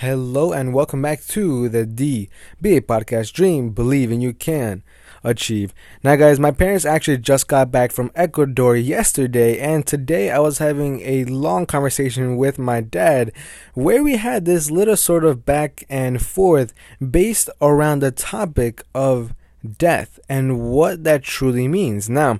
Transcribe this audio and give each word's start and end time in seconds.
Hello 0.00 0.50
and 0.50 0.72
welcome 0.72 1.02
back 1.02 1.22
to 1.26 1.68
the 1.68 1.84
D 1.84 2.30
DBA 2.62 2.80
podcast 2.86 3.34
Dream, 3.34 3.68
Believe, 3.68 4.10
and 4.10 4.22
You 4.22 4.32
Can 4.32 4.82
Achieve. 5.22 5.74
Now, 6.02 6.16
guys, 6.16 6.40
my 6.40 6.52
parents 6.52 6.86
actually 6.86 7.18
just 7.18 7.48
got 7.48 7.70
back 7.70 7.92
from 7.92 8.10
Ecuador 8.14 8.74
yesterday, 8.76 9.58
and 9.58 9.86
today 9.86 10.30
I 10.30 10.38
was 10.38 10.56
having 10.56 11.02
a 11.02 11.26
long 11.26 11.66
conversation 11.66 12.38
with 12.38 12.58
my 12.58 12.80
dad 12.80 13.30
where 13.74 14.02
we 14.02 14.16
had 14.16 14.46
this 14.46 14.70
little 14.70 14.96
sort 14.96 15.22
of 15.22 15.44
back 15.44 15.84
and 15.90 16.24
forth 16.24 16.72
based 16.98 17.50
around 17.60 17.98
the 17.98 18.10
topic 18.10 18.82
of 18.94 19.34
death 19.76 20.18
and 20.30 20.62
what 20.62 21.04
that 21.04 21.24
truly 21.24 21.68
means. 21.68 22.08
Now, 22.08 22.38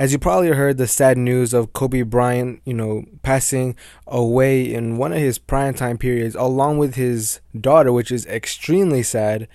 as 0.00 0.14
you 0.14 0.18
probably 0.18 0.48
heard 0.48 0.78
the 0.78 0.86
sad 0.86 1.18
news 1.18 1.52
of 1.52 1.74
Kobe 1.74 2.00
Bryant, 2.00 2.62
you 2.64 2.72
know, 2.72 3.04
passing 3.22 3.76
away 4.06 4.62
in 4.72 4.96
one 4.96 5.12
of 5.12 5.18
his 5.18 5.38
prime 5.38 5.74
time 5.74 5.98
periods 5.98 6.34
along 6.34 6.78
with 6.78 6.94
his 6.94 7.40
daughter, 7.60 7.92
which 7.92 8.10
is 8.10 8.24
extremely 8.24 9.02
sad. 9.02 9.46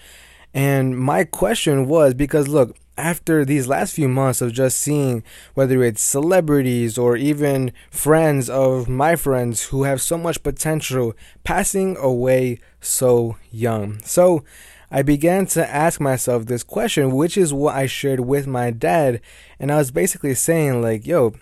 And 0.53 0.99
my 0.99 1.23
question 1.23 1.87
was 1.87 2.13
because 2.13 2.47
look, 2.47 2.77
after 2.95 3.43
these 3.43 3.67
last 3.67 3.95
few 3.95 4.07
months 4.07 4.39
of 4.39 4.53
just 4.53 4.79
seeing 4.79 5.23
whether 5.55 5.83
it's 5.83 6.03
celebrities 6.03 6.95
or 6.95 7.17
even 7.17 7.73
friends 7.89 8.47
of 8.47 8.87
my 8.87 9.15
friends 9.15 9.63
who 9.69 9.81
have 9.81 9.99
so 9.99 10.15
much 10.15 10.43
potential 10.43 11.15
passing 11.43 11.97
away 11.97 12.59
so 12.81 13.35
young. 13.49 13.99
So 14.03 14.43
I 14.91 15.01
began 15.01 15.45
to 15.47 15.67
ask 15.67 15.99
myself 15.99 16.45
this 16.45 16.63
question, 16.63 17.11
which 17.11 17.37
is 17.37 17.53
what 17.53 17.75
I 17.75 17.85
shared 17.85 18.21
with 18.21 18.47
my 18.47 18.71
dad. 18.71 19.21
And 19.59 19.71
I 19.71 19.77
was 19.77 19.91
basically 19.91 20.33
saying, 20.33 20.81
like, 20.81 21.05
yo, 21.05 21.33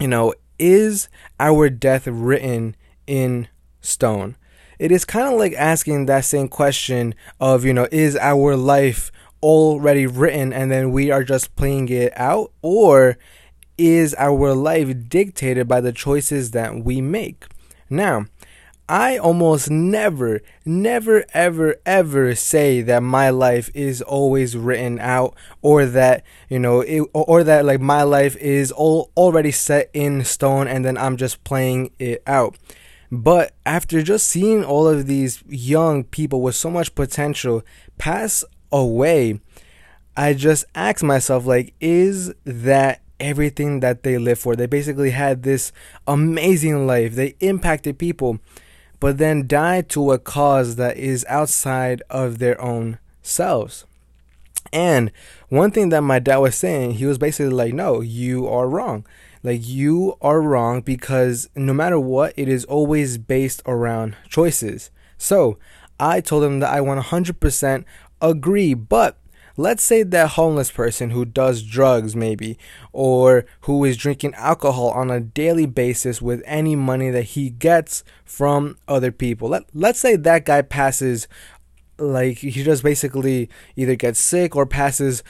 you 0.00 0.08
know, 0.08 0.34
is 0.58 1.08
our 1.38 1.68
death 1.70 2.06
written 2.06 2.76
in 3.06 3.48
stone? 3.80 4.36
It 4.78 4.92
is 4.92 5.04
kind 5.04 5.32
of 5.32 5.38
like 5.38 5.54
asking 5.54 6.06
that 6.06 6.24
same 6.24 6.48
question 6.48 7.14
of, 7.40 7.64
you 7.64 7.72
know, 7.72 7.88
is 7.90 8.16
our 8.16 8.56
life 8.56 9.10
already 9.42 10.06
written 10.06 10.52
and 10.52 10.70
then 10.70 10.92
we 10.92 11.10
are 11.10 11.24
just 11.24 11.56
playing 11.56 11.88
it 11.88 12.12
out? 12.16 12.52
Or 12.62 13.18
is 13.76 14.14
our 14.14 14.54
life 14.54 15.08
dictated 15.08 15.66
by 15.66 15.80
the 15.80 15.92
choices 15.92 16.52
that 16.52 16.84
we 16.84 17.00
make? 17.00 17.46
Now, 17.90 18.26
I 18.88 19.18
almost 19.18 19.70
never, 19.70 20.40
never, 20.64 21.26
ever, 21.34 21.76
ever 21.84 22.34
say 22.34 22.80
that 22.80 23.02
my 23.02 23.28
life 23.28 23.70
is 23.74 24.00
always 24.00 24.56
written 24.56 24.98
out 24.98 25.34
or 25.60 25.84
that, 25.84 26.24
you 26.48 26.58
know, 26.58 26.80
it, 26.80 27.02
or 27.12 27.44
that 27.44 27.66
like 27.66 27.82
my 27.82 28.02
life 28.02 28.34
is 28.36 28.72
all 28.72 29.10
already 29.14 29.50
set 29.50 29.90
in 29.92 30.24
stone 30.24 30.68
and 30.68 30.86
then 30.86 30.96
I'm 30.96 31.18
just 31.18 31.44
playing 31.44 31.90
it 31.98 32.22
out. 32.26 32.56
But 33.12 33.54
after 33.66 34.00
just 34.02 34.26
seeing 34.26 34.64
all 34.64 34.88
of 34.88 35.06
these 35.06 35.42
young 35.46 36.04
people 36.04 36.40
with 36.40 36.54
so 36.54 36.70
much 36.70 36.94
potential 36.94 37.62
pass 37.98 38.42
away, 38.72 39.40
I 40.16 40.32
just 40.32 40.64
ask 40.74 41.02
myself, 41.02 41.44
like, 41.44 41.74
is 41.80 42.32
that 42.44 43.02
everything 43.20 43.80
that 43.80 44.02
they 44.02 44.16
live 44.16 44.38
for? 44.38 44.56
They 44.56 44.66
basically 44.66 45.10
had 45.10 45.42
this 45.42 45.72
amazing 46.06 46.86
life, 46.86 47.14
they 47.14 47.34
impacted 47.40 47.98
people 47.98 48.38
but 49.00 49.18
then 49.18 49.46
die 49.46 49.82
to 49.82 50.12
a 50.12 50.18
cause 50.18 50.76
that 50.76 50.96
is 50.96 51.24
outside 51.28 52.02
of 52.10 52.38
their 52.38 52.60
own 52.60 52.98
selves. 53.22 53.84
And 54.72 55.10
one 55.48 55.70
thing 55.70 55.88
that 55.90 56.02
my 56.02 56.18
dad 56.18 56.38
was 56.38 56.54
saying, 56.54 56.92
he 56.92 57.06
was 57.06 57.18
basically 57.18 57.52
like, 57.52 57.72
no, 57.72 58.00
you 58.00 58.46
are 58.48 58.68
wrong. 58.68 59.06
Like, 59.42 59.66
you 59.66 60.16
are 60.20 60.42
wrong 60.42 60.80
because 60.80 61.48
no 61.54 61.72
matter 61.72 61.98
what, 61.98 62.34
it 62.36 62.48
is 62.48 62.64
always 62.64 63.18
based 63.18 63.62
around 63.66 64.16
choices. 64.28 64.90
So 65.16 65.58
I 65.98 66.20
told 66.20 66.44
him 66.44 66.60
that 66.60 66.72
I 66.72 66.80
100% 66.80 67.84
agree, 68.20 68.74
but 68.74 69.16
let's 69.58 69.82
say 69.82 70.04
that 70.04 70.30
homeless 70.30 70.70
person 70.70 71.10
who 71.10 71.24
does 71.24 71.62
drugs 71.62 72.14
maybe 72.14 72.56
or 72.92 73.44
who 73.62 73.84
is 73.84 73.96
drinking 73.96 74.32
alcohol 74.34 74.90
on 74.90 75.10
a 75.10 75.20
daily 75.20 75.66
basis 75.66 76.22
with 76.22 76.40
any 76.46 76.76
money 76.76 77.10
that 77.10 77.22
he 77.22 77.50
gets 77.50 78.04
from 78.24 78.78
other 78.86 79.10
people. 79.10 79.48
Let, 79.48 79.64
let's 79.74 79.98
say 79.98 80.14
that 80.14 80.46
guy 80.46 80.62
passes 80.62 81.26
like 81.98 82.38
he 82.38 82.50
just 82.50 82.84
basically 82.84 83.50
either 83.74 83.96
gets 83.96 84.20
sick 84.20 84.54
or 84.54 84.64
passes 84.64 85.24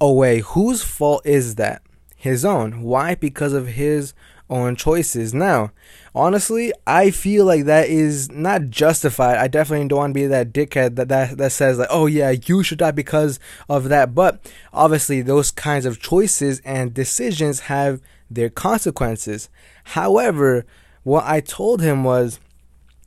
away. 0.00 0.40
Whose 0.40 0.82
fault 0.82 1.20
is 1.26 1.56
that? 1.56 1.82
His 2.16 2.42
own. 2.42 2.80
Why? 2.80 3.14
Because 3.14 3.52
of 3.52 3.68
his 3.68 4.14
own 4.50 4.76
choices. 4.76 5.32
Now, 5.32 5.72
honestly, 6.14 6.72
I 6.86 7.10
feel 7.10 7.44
like 7.44 7.64
that 7.64 7.88
is 7.88 8.30
not 8.30 8.70
justified. 8.70 9.38
I 9.38 9.48
definitely 9.48 9.88
don't 9.88 9.98
want 9.98 10.10
to 10.10 10.20
be 10.20 10.26
that 10.26 10.52
dickhead 10.52 10.96
that, 10.96 11.08
that, 11.08 11.38
that 11.38 11.52
says, 11.52 11.78
like, 11.78 11.88
oh, 11.90 12.06
yeah, 12.06 12.30
you 12.30 12.62
should 12.62 12.78
die 12.78 12.90
because 12.90 13.40
of 13.68 13.88
that. 13.88 14.14
But 14.14 14.40
obviously, 14.72 15.22
those 15.22 15.50
kinds 15.50 15.86
of 15.86 16.00
choices 16.00 16.60
and 16.60 16.94
decisions 16.94 17.60
have 17.60 18.00
their 18.30 18.50
consequences. 18.50 19.48
However, 19.84 20.66
what 21.02 21.24
I 21.24 21.40
told 21.40 21.80
him 21.80 22.04
was, 22.04 22.40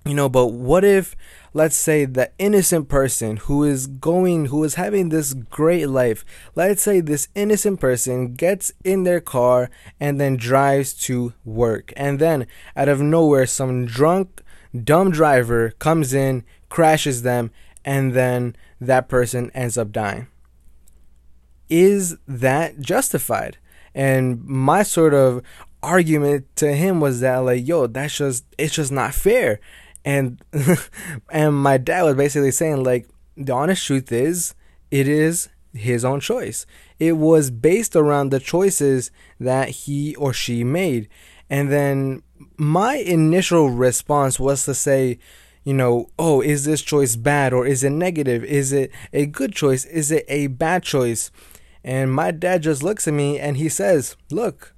you 0.08 0.16
know, 0.16 0.30
but 0.30 0.48
what 0.48 0.84
if 0.84 1.16
let's 1.54 1.76
say 1.76 2.06
the 2.06 2.32
innocent 2.38 2.88
person 2.88 3.38
who 3.38 3.64
is 3.64 3.88
going 3.88 4.48
who 4.48 4.64
is 4.64 4.76
having 4.76 5.10
this 5.10 5.34
great 5.34 5.88
life 5.88 6.24
let's 6.54 6.84
say 6.84 7.00
this 7.00 7.30
innocent 7.34 7.80
person 7.80 8.36
gets 8.36 8.72
in 8.84 9.04
their 9.04 9.20
car 9.20 9.70
and 10.00 10.20
then 10.20 10.38
drives 10.38 10.94
to 10.94 11.34
work. 11.44 11.92
And 11.96 12.20
then 12.20 12.48
out 12.76 12.90
of 12.90 13.02
nowhere 13.02 13.48
some 13.48 13.86
drunk 13.86 14.42
dumb 14.84 15.12
driver 15.12 15.72
comes 15.80 16.14
in 16.14 16.44
crashes 16.70 17.24
them 17.24 17.52
and 17.84 18.14
then 18.14 18.56
that 18.80 19.08
person 19.08 19.50
ends 19.54 19.78
up 19.78 19.92
dying. 19.92 20.28
Is 21.70 22.18
that 22.28 22.80
justified? 22.80 23.58
And 23.96 24.46
my 24.46 24.84
sort 24.84 25.14
of 25.14 25.42
argument 25.84 26.46
to 26.56 26.74
him 26.74 27.00
was 27.00 27.20
that 27.20 27.38
like 27.38 27.66
yo 27.68 27.86
that's 27.88 28.18
just 28.18 28.44
it's 28.58 28.74
just 28.74 28.92
not 28.92 29.14
fair 29.14 29.60
and 30.08 30.42
and 31.30 31.54
my 31.54 31.78
dad 31.78 32.04
was 32.04 32.16
basically 32.16 32.52
saying 32.52 32.82
like 32.82 33.10
the 33.36 33.52
honest 33.52 33.86
truth 33.86 34.10
is 34.10 34.56
it 34.90 35.06
is 35.06 35.50
his 35.74 36.06
own 36.06 36.22
choice. 36.22 36.66
It 36.98 37.18
was 37.18 37.52
based 37.52 37.94
around 37.94 38.30
the 38.30 38.40
choices 38.40 39.12
that 39.38 39.70
he 39.70 40.16
or 40.16 40.32
she 40.32 40.64
made. 40.64 41.10
And 41.50 41.70
then 41.70 42.24
my 42.56 42.96
initial 42.96 43.70
response 43.70 44.40
was 44.40 44.64
to 44.64 44.74
say 44.74 45.20
you 45.66 45.74
know 45.74 46.10
oh 46.18 46.40
is 46.40 46.64
this 46.64 46.82
choice 46.82 47.18
bad 47.18 47.52
or 47.52 47.68
is 47.68 47.84
it 47.84 47.90
negative? 47.90 48.46
Is 48.46 48.72
it 48.72 48.92
a 49.12 49.26
good 49.26 49.54
choice? 49.54 49.84
Is 49.84 50.10
it 50.10 50.24
a 50.30 50.48
bad 50.48 50.84
choice? 50.84 51.32
And 51.84 52.14
my 52.14 52.32
dad 52.32 52.64
just 52.64 52.82
looks 52.82 53.10
at 53.10 53.14
me 53.14 53.40
and 53.40 53.58
he 53.58 53.68
says 53.68 54.16
look 54.32 54.74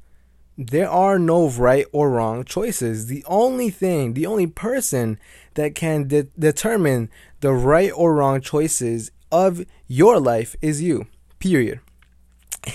there 0.61 0.89
are 0.89 1.17
no 1.17 1.47
right 1.47 1.85
or 1.93 2.09
wrong 2.09 2.43
choices. 2.43 3.05
The 3.05 3.23
only 3.27 3.69
thing, 3.69 4.13
the 4.13 4.25
only 4.25 4.45
person 4.45 5.17
that 5.53 5.73
can 5.73 6.09
de- 6.09 6.27
determine 6.37 7.09
the 7.39 7.53
right 7.53 7.93
or 7.95 8.13
wrong 8.13 8.41
choices 8.41 9.09
of 9.31 9.63
your 9.87 10.19
life 10.19 10.57
is 10.61 10.81
you. 10.81 11.07
Period. 11.39 11.79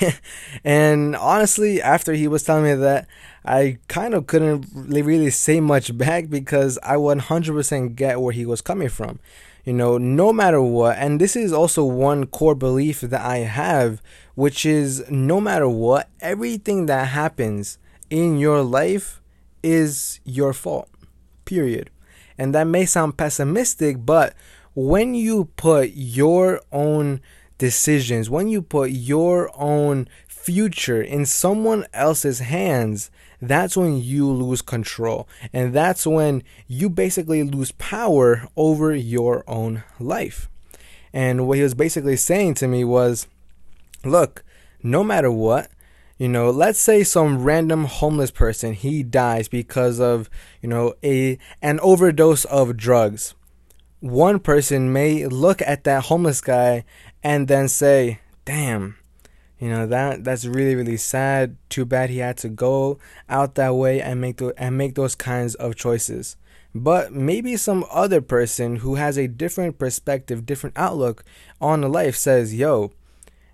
and 0.65 1.15
honestly, 1.15 1.83
after 1.83 2.15
he 2.15 2.27
was 2.27 2.43
telling 2.43 2.65
me 2.65 2.73
that, 2.73 3.07
I 3.45 3.77
kind 3.89 4.15
of 4.15 4.27
couldn't 4.27 4.67
really 4.73 5.29
say 5.29 5.61
much 5.61 5.97
back 5.99 6.31
because 6.31 6.79
I 6.83 6.95
100% 6.95 7.97
get 7.97 8.19
where 8.19 8.33
he 8.33 8.47
was 8.47 8.63
coming 8.63 8.89
from. 8.89 9.19
You 9.65 9.73
know, 9.73 9.97
no 9.97 10.33
matter 10.33 10.61
what, 10.61 10.99
and 10.99 11.21
this 11.21 11.37
is 11.37 11.53
also 11.53 11.85
one 11.85 12.27
core 12.27 12.55
belief 12.55 13.01
that 13.01 13.23
I 13.23 13.39
have 13.39 14.03
which 14.35 14.67
is 14.67 15.09
no 15.11 15.41
matter 15.41 15.69
what, 15.69 16.09
everything 16.21 16.87
that 16.87 17.09
happens 17.09 17.79
in 18.11 18.39
your 18.39 18.63
life 18.63 19.21
is 19.63 20.21
your 20.25 20.53
fault. 20.53 20.89
Period. 21.45 21.91
And 22.37 22.55
that 22.55 22.67
may 22.67 22.85
sound 22.85 23.17
pessimistic, 23.17 24.05
but 24.05 24.35
when 24.75 25.15
you 25.15 25.47
put 25.57 25.93
your 25.95 26.61
own 26.73 27.21
decisions, 27.59 28.29
when 28.29 28.49
you 28.49 28.61
put 28.61 28.91
your 28.91 29.51
own 29.55 30.09
future 30.45 31.01
in 31.01 31.25
someone 31.25 31.87
else's 31.95 32.41
hands, 32.41 33.11
that's 33.41 33.77
when 33.77 34.01
you 34.03 34.31
lose 34.31 34.63
control. 34.63 35.27
And 35.53 35.73
that's 35.73 36.07
when 36.07 36.43
you 36.69 36.91
basically 36.91 37.43
lose 37.43 37.73
power 37.73 38.49
over 38.57 38.95
your 38.95 39.43
own 39.49 39.85
life. 39.99 40.51
And 41.13 41.47
what 41.47 41.57
he 41.57 41.63
was 41.63 41.75
basically 41.75 42.17
saying 42.17 42.55
to 42.55 42.69
me 42.69 42.85
was 42.85 43.27
look, 44.05 44.45
no 44.83 45.03
matter 45.03 45.31
what, 45.31 45.71
you 46.19 46.29
know, 46.29 46.51
let's 46.51 46.79
say 46.79 47.03
some 47.05 47.43
random 47.43 47.87
homeless 47.87 48.31
person 48.31 48.75
he 48.75 49.03
dies 49.03 49.49
because 49.49 49.99
of, 49.99 50.29
you 50.61 50.69
know, 50.69 50.95
a 51.03 51.39
an 51.63 51.81
overdose 51.81 52.45
of 52.45 52.77
drugs. 52.77 53.35
One 54.01 54.39
person 54.39 54.93
may 54.93 55.27
look 55.27 55.63
at 55.63 55.85
that 55.85 56.05
homeless 56.05 56.41
guy 56.43 56.85
and 57.23 57.49
then 57.49 57.69
say, 57.69 58.21
"Damn, 58.45 58.97
you 59.65 59.71
know 59.71 59.87
that 59.87 60.25
that's 60.25 60.45
really 60.45 60.75
really 60.75 60.99
sad. 60.99 61.57
Too 61.71 61.85
bad 61.85 62.11
he 62.11 62.19
had 62.19 62.37
to 62.39 62.49
go 62.49 62.99
out 63.29 63.55
that 63.55 63.75
way 63.75 64.01
and 64.01 64.21
make 64.21 64.37
the, 64.37 64.53
and 64.59 64.77
make 64.77 64.95
those 64.95 65.15
kinds 65.15 65.55
of 65.55 65.75
choices." 65.75 66.37
But 66.75 67.13
maybe 67.13 67.57
some 67.57 67.85
other 67.89 68.21
person 68.21 68.77
who 68.77 68.97
has 68.97 69.17
a 69.17 69.29
different 69.29 69.79
perspective, 69.79 70.45
different 70.45 70.77
outlook 70.77 71.23
on 71.61 71.83
life 71.83 72.17
says, 72.17 72.53
yo, 72.53 72.91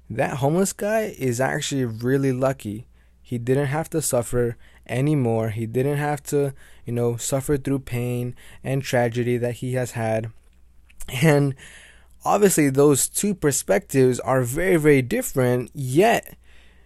that 0.08 0.38
homeless 0.38 0.72
guy 0.72 1.14
is 1.18 1.38
actually 1.38 1.84
really 1.84 2.32
lucky. 2.32 2.86
He 3.22 3.36
didn't 3.36 3.66
have 3.66 3.90
to 3.90 4.00
suffer 4.00 4.56
anymore. 4.88 5.50
He 5.50 5.66
didn't 5.66 5.98
have 5.98 6.22
to, 6.24 6.54
you 6.86 6.94
know, 6.94 7.16
suffer 7.16 7.58
through 7.58 7.80
pain 7.80 8.34
and 8.64 8.82
tragedy 8.82 9.36
that 9.36 9.56
he 9.56 9.74
has 9.74 9.92
had. 9.92 10.32
And 11.22 11.54
obviously, 12.24 12.70
those 12.70 13.08
two 13.08 13.34
perspectives 13.34 14.20
are 14.20 14.42
very, 14.42 14.76
very 14.76 15.02
different, 15.02 15.70
yet 15.74 16.36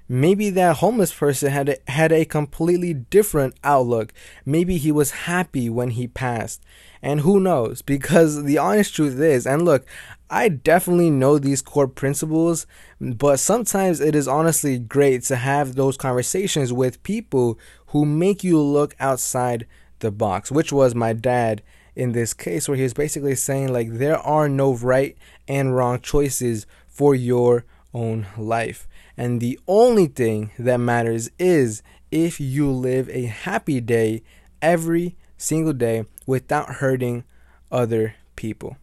maybe 0.09 0.51
that 0.51 0.77
homeless 0.77 1.15
person 1.15 1.51
had 1.51 1.69
a, 1.69 1.91
had 1.91 2.13
a 2.13 2.25
completely 2.25 2.95
different 2.95 3.55
outlook. 3.65 4.13
Maybe 4.45 4.77
he 4.77 4.93
was 4.93 5.11
happy 5.11 5.71
when 5.71 5.91
he 5.91 6.07
passed. 6.07 6.63
And 7.03 7.21
who 7.21 7.41
knows? 7.41 7.83
Because 7.95 8.45
the 8.45 8.59
honest 8.59 8.95
truth 8.95 9.19
is, 9.19 9.47
and 9.47 9.65
look, 9.65 9.87
I 10.31 10.49
definitely 10.49 11.11
know 11.11 11.39
these 11.39 11.63
core 11.63 11.89
principles, 11.89 12.67
but 13.01 13.39
sometimes 13.39 14.01
it 14.01 14.15
is 14.15 14.27
honestly 14.27 14.79
great 14.79 15.23
to 15.25 15.37
have 15.37 15.75
those 15.75 15.97
conversations 15.97 16.73
with 16.73 17.03
people 17.03 17.59
who 17.89 18.05
make 18.05 18.43
you 18.43 18.61
look 18.61 18.97
outside 18.99 19.67
the 20.01 20.11
box, 20.11 20.51
which 20.51 20.73
was 20.73 20.95
my 20.95 21.13
dad 21.13 21.63
in 21.97 22.13
this 22.13 22.35
case, 22.35 22.69
where 22.69 22.77
he 22.77 22.83
was 22.83 22.95
basically 22.95 23.35
saying, 23.35 23.73
like, 23.73 23.89
there 23.93 24.19
are 24.19 24.49
no 24.49 24.75
right 24.75 25.17
and 25.47 25.75
wrong 25.77 26.01
choices 26.01 26.67
for 26.87 27.15
your 27.15 27.65
own 27.93 28.27
life. 28.37 28.89
And 29.17 29.41
the 29.41 29.59
only 29.69 30.07
thing 30.07 30.51
that 30.59 30.79
matters 30.79 31.31
is 31.39 31.83
if 32.11 32.41
you 32.41 32.71
live 32.71 33.09
a 33.11 33.27
happy 33.27 33.81
day 33.81 34.23
every 34.61 35.17
single 35.37 35.73
day 35.73 36.05
without 36.27 36.77
hurting 36.77 37.25
other 37.71 38.15
people. 38.37 38.77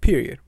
Period. 0.00 0.38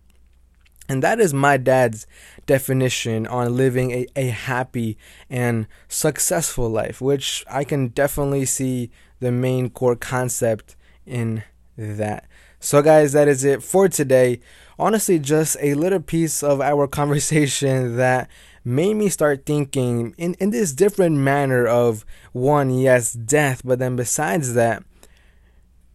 And 0.89 1.03
that 1.03 1.21
is 1.21 1.35
my 1.35 1.59
dad's 1.59 2.07
definition 2.47 3.27
on 3.27 3.57
living 3.57 3.91
a, 3.91 4.07
a 4.17 4.29
happy 4.29 4.97
and 5.29 5.67
successful 5.87 6.71
life, 6.71 7.01
which 7.01 7.45
I 7.51 7.65
can 7.65 7.89
definitely 7.89 8.47
see 8.47 8.91
the 9.21 9.31
main 9.31 9.69
core 9.69 9.97
concept 9.97 10.77
in 11.05 11.43
that. 11.79 12.27
So, 12.61 12.83
guys, 12.83 13.13
that 13.13 13.29
is 13.29 13.45
it 13.45 13.63
for 13.63 13.89
today. 13.89 14.41
Honestly, 14.79 15.19
just 15.19 15.57
a 15.61 15.75
little 15.75 16.01
piece 16.01 16.43
of 16.43 16.61
our 16.61 16.87
conversation 17.01 17.97
that 17.97 18.29
made 18.65 18.95
me 18.95 19.09
start 19.09 19.47
thinking 19.47 20.15
in, 20.19 20.35
in 20.35 20.51
this 20.51 20.73
different 20.73 21.17
manner 21.17 21.67
of 21.67 22.05
one, 22.33 22.71
yes, 22.71 23.13
death, 23.13 23.63
but 23.65 23.79
then 23.79 23.97
besides 23.97 24.55
that, 24.55 24.83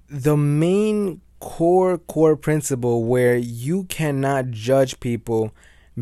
the 0.09 0.37
main 0.37 1.21
core 1.39 1.97
core 1.97 2.37
principle 2.37 3.03
where 3.03 3.35
you 3.35 3.83
cannot 3.85 4.49
judge 4.51 4.99
people 5.01 5.53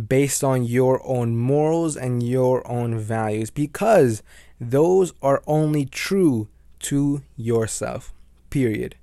based 0.08 0.44
on 0.44 0.64
your 0.64 1.06
own 1.06 1.36
morals 1.36 1.98
and 1.98 2.22
your 2.22 2.66
own 2.70 2.98
values 2.98 3.50
because 3.50 4.22
those 4.60 5.14
are 5.22 5.42
only 5.48 5.86
true 5.86 6.48
to 6.80 7.24
yourself. 7.36 8.14
Period. 8.50 8.96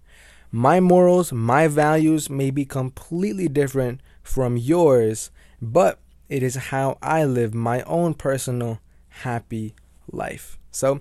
My 0.50 0.80
morals, 0.80 1.32
my 1.32 1.68
values 1.68 2.30
may 2.30 2.50
be 2.50 2.64
completely 2.64 3.48
different 3.48 4.00
from 4.22 4.56
yours, 4.56 5.30
but 5.60 5.98
it 6.28 6.42
is 6.42 6.56
how 6.56 6.98
I 7.02 7.24
live 7.24 7.54
my 7.54 7.82
own 7.82 8.14
personal 8.14 8.80
happy 9.08 9.74
life. 10.10 10.58
So 10.70 11.00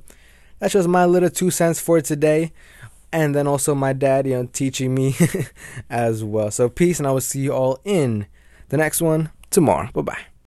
that's 0.59 0.73
just 0.73 0.87
my 0.87 1.05
little 1.05 1.29
two 1.29 1.51
cents 1.51 1.79
for 1.79 2.01
today. 2.01 2.51
And 3.11 3.33
then 3.33 3.47
also 3.47 3.73
my 3.73 3.93
dad, 3.93 4.27
you 4.27 4.35
uh, 4.35 4.41
know, 4.41 4.49
teaching 4.51 4.93
me 4.93 5.15
as 5.89 6.23
well. 6.23 6.51
So 6.51 6.67
peace, 6.67 6.99
and 6.99 7.07
I 7.07 7.11
will 7.11 7.21
see 7.21 7.39
you 7.39 7.53
all 7.53 7.79
in 7.85 8.27
the 8.67 8.77
next 8.77 9.01
one 9.01 9.31
tomorrow. 9.49 9.89
Bye 9.93 10.01
bye. 10.01 10.27